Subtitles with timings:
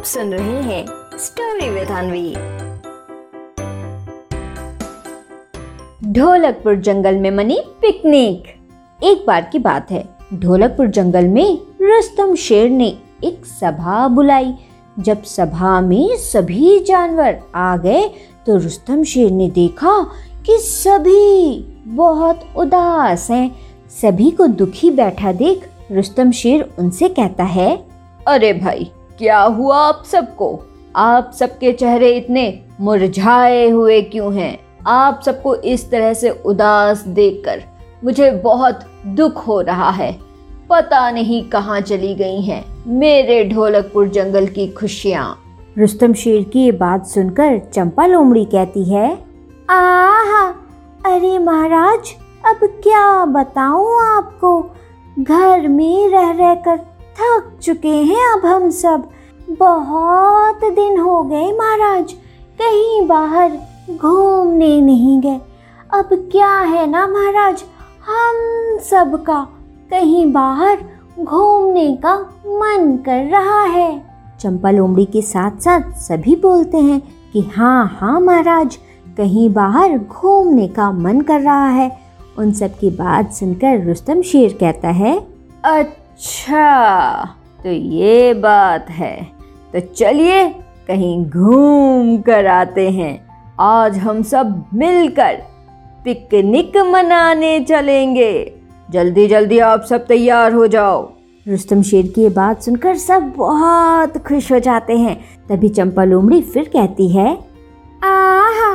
[0.00, 0.84] आप सुन रहे हैं
[1.20, 2.30] स्टोरी विद अनवी
[6.12, 8.44] ढोलकपुर जंगल में मनी पिकनिक
[9.00, 10.02] एक बार की बात है,
[10.34, 12.86] ढोलकपुर जंगल में रुस्तम शेर ने
[13.24, 14.54] एक सभा बुलाई।
[14.98, 18.02] जब सभा में सभी जानवर आ गए
[18.46, 19.92] तो रुस्तम शेर ने देखा
[20.46, 21.60] कि सभी
[21.96, 23.50] बहुत उदास हैं।
[24.00, 27.76] सभी को दुखी बैठा देख रुस्तम शेर उनसे कहता है,
[28.28, 28.90] अरे भाई
[29.20, 30.58] क्या हुआ आप सबको?
[30.96, 34.58] आप सबके चेहरे इतने मुरझाए हुए क्यों हैं?
[34.86, 37.62] आप सबको इस तरह से उदास देखकर
[38.04, 40.12] मुझे बहुत दुख हो रहा है।
[40.70, 45.36] पता नहीं कहाँ चली गई हैं मेरे ढोलकपुर जंगल की खुशियाँ।
[45.78, 49.12] रुस्तम शेर की ये बात सुनकर चंपा लोमड़ी कहती है,
[49.70, 50.46] आहा,
[51.06, 52.14] अरे महाराज,
[52.46, 54.60] अब क्या बताऊँ आपको?
[55.18, 56.80] घर में रह रहकर
[57.20, 59.08] थक चुके हैं अब हम सब।
[59.50, 62.12] बहुत दिन हो गए महाराज,
[62.58, 63.58] कहीं बाहर
[63.90, 65.40] घूमने नहीं गए।
[65.90, 67.64] अब क्या है ना महाराज,
[68.06, 69.40] हम सब का
[69.90, 70.84] कहीं बाहर
[71.18, 72.14] घूमने का
[72.46, 73.90] मन कर रहा है।
[74.40, 77.00] चंपा लोमड़ी के साथ साथ सभी बोलते हैं
[77.32, 78.78] कि हाँ हाँ महाराज,
[79.16, 81.90] कहीं बाहर घूमने का मन कर रहा है।
[82.38, 85.18] उन सब की बात सुनकर रुस्तम शेर कहता है
[85.64, 89.14] अच्छा तो ये बात है।
[89.72, 90.48] तो चलिए,
[90.88, 93.28] कहीं घूम कर आते हैं।
[93.60, 95.34] आज हम सब मिलकर
[96.04, 98.52] पिकनिक मनाने चलेंगे।
[98.90, 101.00] जल्दी जल्दी आप सब तैयार हो जाओ।
[101.46, 105.16] रुस्तम शेर की ये बात सुनकर सब बहुत खुश हो जाते हैं।
[105.48, 107.32] तभी चंपा लोमड़ी फिर कहती है,
[108.04, 108.74] आहा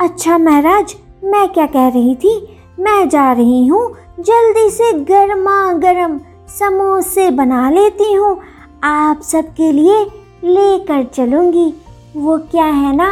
[0.00, 0.94] अच्छा महाराज,
[1.24, 2.36] मैं क्या कह रही थी?
[2.80, 3.86] मैं जा रही हूँ।
[4.20, 8.38] जल्दी से गर्मा गर्म समोसे बना लेती हूँ।
[8.84, 10.04] आप सबके लिए
[10.44, 11.72] लेकर चलूँगी।
[12.16, 13.08] वो क्या है ना?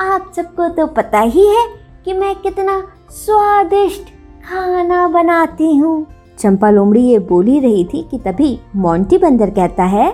[0.00, 1.66] आप सबको तो पता ही है
[2.04, 2.80] कि मैं कितना
[3.10, 4.08] स्वादिष्ट
[4.44, 6.06] खाना बनाती हूँ।
[6.38, 10.06] चंपा लोमड़ी ये बोली रही थी कि तभी मोंटी बंदर कहता है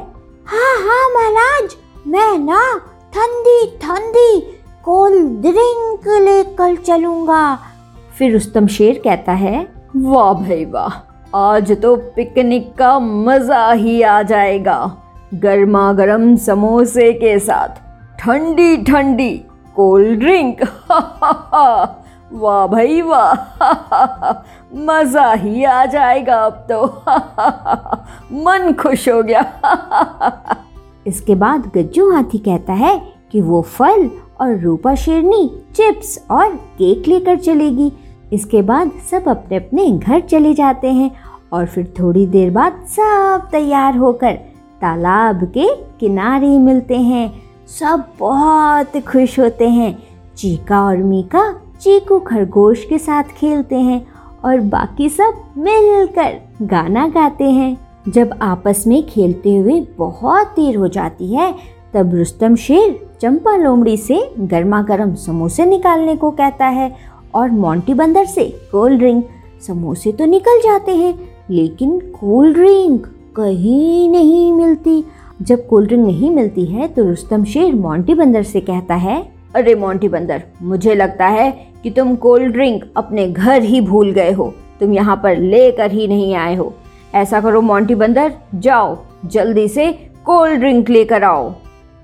[0.47, 1.76] हाँ हाँ महाराज,
[2.06, 2.60] मैं ना
[3.12, 4.41] ठंडी ठंडी
[4.84, 7.59] कोल्ड ड्रिंक लेकर चलूँगा।
[8.19, 9.66] फिर रुस्तम शेर कहता है,
[9.97, 11.06] वाह, भाई, वाह
[11.36, 14.76] आज तो पिकनिक का मज़ा ही आ जाएगा।
[15.34, 17.69] गर्मा गर्म समोसे के साथ
[18.19, 19.30] ठंडी ठंडी
[19.76, 20.62] कोल्ड ड्रिंक।
[22.32, 24.32] वाह भाई वाह।
[24.74, 26.86] मज़ा ही आ जाएगा अब तो।
[28.44, 29.44] मन खुश हो गया।
[31.06, 33.00] इसके बाद गज्जू हाथी कहता है
[33.32, 34.10] कि वो फल
[34.41, 37.92] और रूपा शेरनी चिप्स और केक लेकर चलेगी।
[38.32, 43.49] इसके बाद सब अपने अपने घर चले जाते हैं और फिर थोड़ी देर बाद सब
[43.53, 44.33] तैयार होकर
[44.81, 45.69] तालाब के
[46.01, 47.43] किनारे मिलते हैं।
[47.81, 49.97] सब बहुत खुश होते हैं।
[50.37, 54.07] चीका और मीका चीकू खरगोश के साथ खेलते हैं
[54.45, 57.77] और बाकी सब मिलकर गाना गाते हैं।
[58.09, 61.55] जब आपस में खेलते हुए बहुत देर हो जाती है,
[61.95, 66.97] तब रुस्तम शेर चंपा लोमड़ी से गर्मा गर्म समोसे निकालने को कहता है
[67.34, 69.28] और मोंटी बंदर से कोल्ड ड्रिंक।
[69.67, 75.03] समोसे तो निकल जाते हैं लेकिन कोल्ड ड्रिंक कहीं नहीं मिलती।
[75.43, 79.23] जब कोल्ड ड्रिंक नहीं मिलती है तो रुस्तम शेर मोंटी बंदर से कहता है,
[79.55, 81.51] अरे मोंटी बंदर मुझे लगता है
[81.83, 86.07] कि तुम कोल्ड ड्रिंक अपने घर ही भूल गए हो। तुम यहाँ पर लेकर ही
[86.09, 86.73] नहीं आए हो।
[87.15, 88.97] ऐसा करो मोंटी बंदर जाओ,
[89.27, 89.93] जल्दी से
[90.27, 91.53] कोल्ड ड्रिंक लेकर आओ।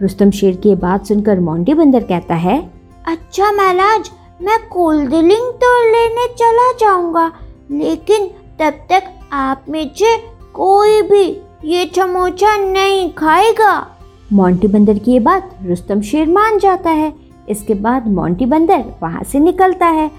[0.01, 2.59] रुस्तम शेर की बात सुनकर मोंटी बंदर कहता है
[3.07, 4.11] अच्छा महाराज,
[4.43, 7.31] मैं कोल्ड ड्रिंक तो लेने चला जाऊँगा,
[7.71, 8.27] लेकिन
[8.61, 10.17] तब तक आप में से
[10.55, 11.25] कोई भी
[11.65, 13.75] ये चमोचा नहीं खाएगा।
[14.33, 17.13] मोंटी बंदर की ये बात रुस्तम शेर मान जाता है।
[17.49, 20.11] इसके बाद मोंटी बंदर वहाँ से निकलता है।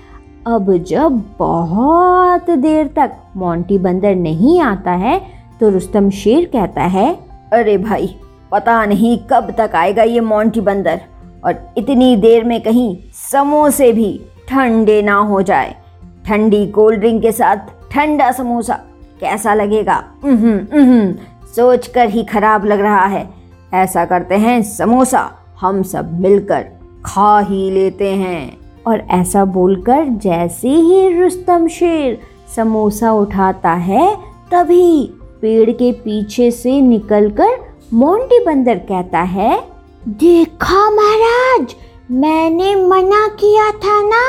[0.47, 5.19] अब जब बहुत देर तक मोंटी बंदर नहीं आता है
[5.59, 7.13] तो रुस्तम शेर कहता है,
[7.53, 8.07] अरे भाई,
[8.51, 11.01] पता नहीं कब तक आएगा ये मोंटी बंदर,
[11.45, 12.95] और इतनी देर में कहीं
[13.31, 14.19] समोसे भी
[14.49, 15.75] ठंडे ना हो जाए।
[16.25, 18.79] ठंडी कोल्ड ड्रिंक के साथ ठंडा समोसा
[19.19, 20.03] कैसा लगेगा?
[21.55, 23.27] सोच कर ही खराब लग रहा है।
[23.73, 25.29] ऐसा करते हैं समोसा,
[25.61, 26.65] हम सब मिलकर
[27.05, 28.57] खा ही लेते हैं।
[28.87, 32.19] और ऐसा बोलकर जैसे ही रुस्तम शेर
[32.55, 34.15] समोसा उठाता है,
[34.51, 37.57] तभी पेड़ के पीछे से निकलकर
[37.93, 39.61] मोंटी बंदर कहता है,
[40.07, 41.75] देखा महाराज,
[42.11, 44.21] मैंने मना किया था ना,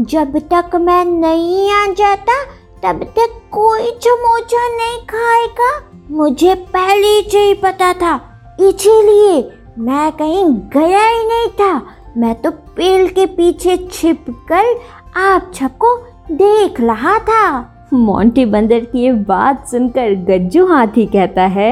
[0.00, 2.42] जब तक मैं नहीं आ जाता,
[2.82, 5.70] तब तक कोई समोसा नहीं खाएगा।
[6.10, 8.14] मुझे पहले से ही पता था।
[8.60, 9.40] इसीलिए
[9.78, 11.80] मैं कहीं गया ही नहीं था।
[12.16, 14.74] मैं तो पेड़ के पीछे छिप कर
[15.20, 15.96] आप सबको
[16.32, 17.44] देख रहा था।
[17.92, 21.70] मोंटी बंदर की ये बात सुनकर गज्जू हाथी कहता है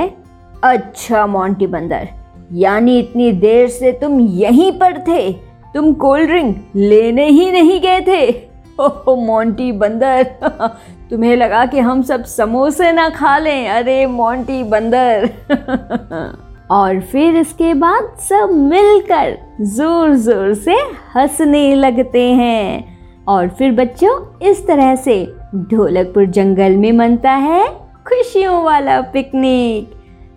[0.64, 2.08] अच्छा मोंटी बंदर,
[2.52, 5.32] यानी इतनी देर से तुम यहीं पर थे।
[5.75, 8.32] तुम कोल्ड ड्रिंक लेने ही नहीं गए थे।
[8.81, 10.25] ओह, मोंटी बंदर।
[11.11, 15.31] तुम्हें लगा कि हम सब समोसे ना खा लें। अरे, मोंटी बंदर।
[16.70, 20.75] और फिर इसके बाद सब मिलकर ज़ोर ज़ोर से
[21.17, 22.96] हंसने लगते हैं।
[23.28, 27.69] और फिर बच्चों, इस तरह से ढोलकपुर जंगल में मनता है
[28.08, 29.90] खुशियों वाला पिकनिक।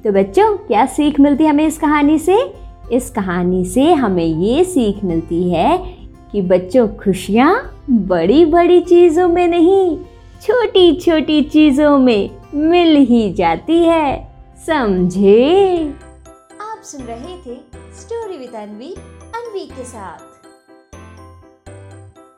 [0.04, 2.54] तो बच्चों, क्या सीख मिलती है हमें इस कहानी से?
[2.92, 5.99] इस कहानी से हमें ये सीख मिलती है
[6.32, 9.98] कि बच्चों, खुशियाँ बड़ी बड़ी चीज़ों में नहीं
[10.42, 14.32] छोटी छोटी चीज़ों में मिल ही जाती है।
[14.68, 15.94] समझे?
[16.62, 17.56] आप सुन रहे थे
[18.00, 18.94] स्टोरी विद अनवी
[19.36, 20.29] अनवी के साथ।